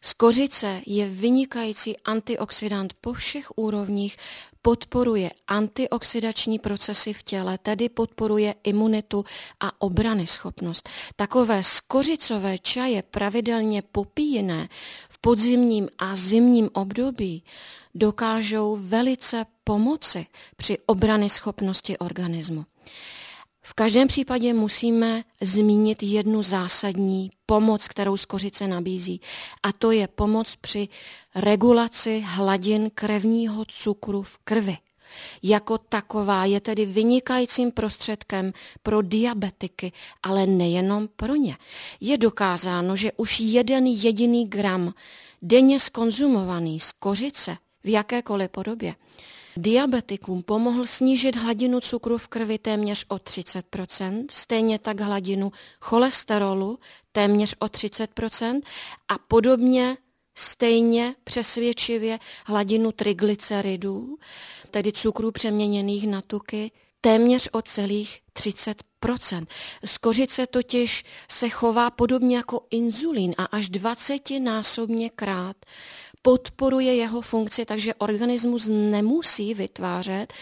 [0.00, 4.16] Skořice je vynikající antioxidant po všech úrovních,
[4.62, 9.24] podporuje antioxidační procesy v těle, tedy podporuje imunitu
[9.60, 10.88] a obrany schopnost.
[11.16, 14.68] Takové skořicové čaje pravidelně popíjené
[15.08, 17.44] v podzimním a zimním období
[17.94, 20.26] dokážou velice pomoci
[20.56, 22.64] při obrany schopnosti organismu.
[23.62, 29.20] V každém případě musíme zmínit jednu zásadní pomoc, kterou skořice nabízí,
[29.62, 30.88] a to je pomoc při
[31.34, 34.76] regulaci hladin krevního cukru v krvi.
[35.42, 38.52] Jako taková je tedy vynikajícím prostředkem
[38.82, 41.56] pro diabetiky, ale nejenom pro ně.
[42.00, 44.94] Je dokázáno, že už jeden jediný gram
[45.42, 48.94] denně skonzumovaný z kořice v jakékoliv podobě
[49.60, 56.78] Diabetikům pomohl snížit hladinu cukru v krvi téměř o 30% stejně tak hladinu cholesterolu
[57.12, 58.60] téměř o 30%
[59.08, 59.96] a podobně
[60.34, 64.18] stejně přesvědčivě hladinu triglyceridů,
[64.70, 69.46] tedy cukrů přeměněných na tuky, téměř o celých 30%
[69.84, 75.56] Skořice totiž se chová podobně jako inzulín a až 20 násobně krát
[76.28, 80.32] podporuje jeho funkci, takže organismus nemusí vytvářet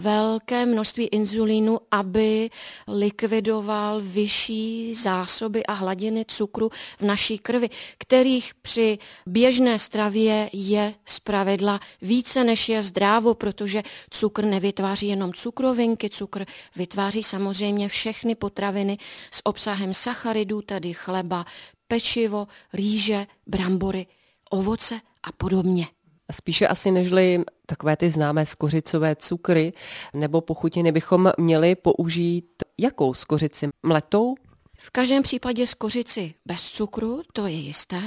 [0.00, 2.50] velké množství inzulínu, aby
[2.88, 11.80] likvidoval vyšší zásoby a hladiny cukru v naší krvi, kterých při běžné stravě je zpravidla
[12.02, 16.44] více než je zdrávo, protože cukr nevytváří jenom cukrovinky, cukr
[16.76, 18.98] vytváří samozřejmě všechny potraviny
[19.30, 21.44] s obsahem sacharidů, tedy chleba,
[21.88, 24.06] pečivo, rýže, brambory,
[24.50, 25.86] ovoce a podobně.
[26.32, 29.72] Spíše asi nežli takové ty známé skořicové cukry
[30.14, 32.46] nebo pochutiny bychom měli použít
[32.78, 33.68] jakou skořici?
[33.82, 34.34] Mletou?
[34.78, 38.02] V každém případě skořici bez cukru, to je jisté.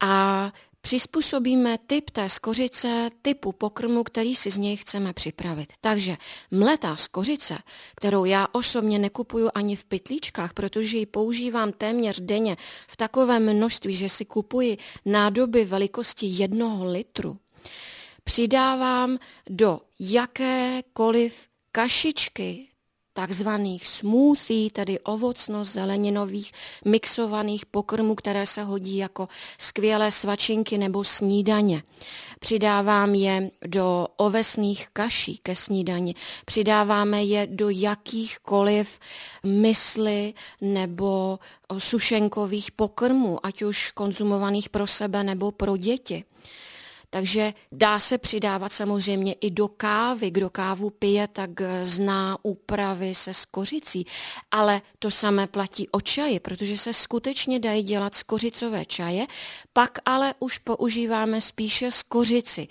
[0.00, 0.52] A
[0.84, 5.72] přizpůsobíme typ té skořice typu pokrmu, který si z něj chceme připravit.
[5.80, 6.16] Takže
[6.50, 7.58] mletá skořice,
[7.96, 12.56] kterou já osobně nekupuju ani v pytlíčkách, protože ji používám téměř denně
[12.88, 17.38] v takovém množství, že si kupuji nádoby velikosti jednoho litru,
[18.24, 19.18] přidávám
[19.50, 22.68] do jakékoliv kašičky
[23.14, 26.52] takzvaných smoothie, tedy ovocno-zeleninových
[26.84, 31.82] mixovaných pokrmů, které se hodí jako skvělé svačinky nebo snídaně.
[32.40, 36.14] Přidávám je do ovesných kaší ke snídani.
[36.44, 38.98] Přidáváme je do jakýchkoliv
[39.44, 41.38] mysli nebo
[41.78, 46.24] sušenkových pokrmů, ať už konzumovaných pro sebe nebo pro děti.
[47.14, 50.30] Takže dá se přidávat samozřejmě i do kávy.
[50.30, 51.50] Kdo kávu pije, tak
[51.82, 54.06] zná úpravy se skořicí.
[54.50, 59.26] Ale to samé platí o čaji, protože se skutečně dají dělat skořicové čaje,
[59.72, 62.68] pak ale už používáme spíše skořici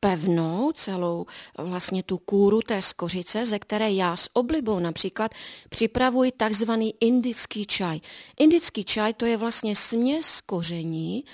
[0.00, 1.26] pevnou celou
[1.58, 5.30] vlastně tu kůru té skořice, ze které já s oblibou například
[5.68, 8.00] připravuji takzvaný indický čaj.
[8.38, 11.24] Indický čaj to je vlastně směs koření,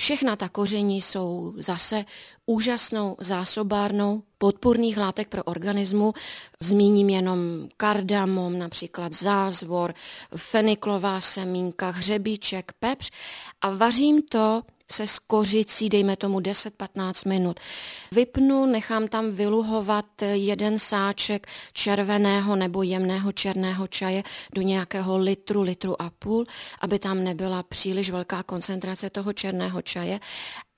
[0.00, 2.04] Všechna ta koření jsou zase
[2.46, 6.12] úžasnou zásobárnou podporných látek pro organismu.
[6.60, 9.94] Zmíním jenom kardamom, například zázvor,
[10.36, 13.10] feniklová semínka, hřebíček, pepř
[13.60, 17.60] a vařím to se skořicí, dejme tomu 10-15 minut.
[18.12, 24.22] Vypnu, nechám tam vyluhovat jeden sáček červeného nebo jemného černého čaje
[24.54, 26.46] do nějakého litru, litru a půl,
[26.80, 30.20] aby tam nebyla příliš velká koncentrace toho černého čaje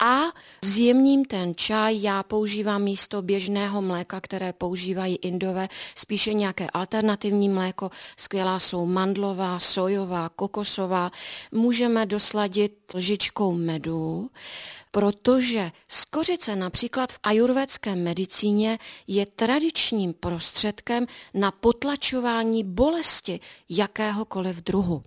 [0.03, 0.23] a
[0.65, 7.91] zjemním ten čaj já používám místo běžného mléka, které používají indové, spíše nějaké alternativní mléko.
[8.17, 11.11] Skvělá jsou mandlová, sojová, kokosová.
[11.53, 14.31] Můžeme dosladit lžičkou medu,
[14.91, 25.03] protože skořice například v ajurvédské medicíně je tradičním prostředkem na potlačování bolesti jakéhokoliv druhu.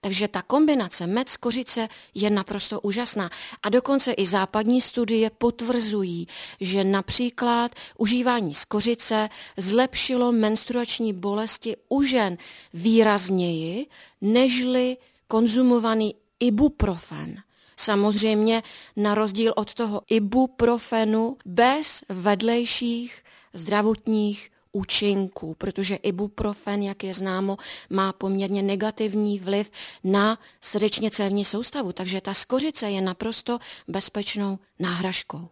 [0.00, 3.30] Takže ta kombinace med kořice je naprosto úžasná.
[3.62, 6.28] A dokonce i západní studie potvrzují,
[6.60, 12.36] že například užívání z kořice zlepšilo menstruační bolesti u žen
[12.74, 13.86] výrazněji,
[14.20, 14.96] nežli
[15.28, 17.42] konzumovaný ibuprofen.
[17.76, 18.62] Samozřejmě
[18.96, 23.22] na rozdíl od toho ibuprofenu bez vedlejších
[23.52, 27.56] zdravotních účinků, protože ibuprofen, jak je známo,
[27.90, 29.70] má poměrně negativní vliv
[30.04, 33.58] na srdečně cévní soustavu, takže ta skořice je naprosto
[33.88, 35.48] bezpečnou náhražkou.